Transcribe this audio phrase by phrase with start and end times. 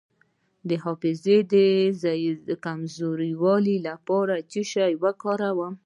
[0.69, 1.37] د حافظې
[2.47, 5.73] د کمزوری لپاره باید څه شی وکاروم؟